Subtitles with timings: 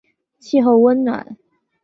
[0.39, 1.37] 气候温暖。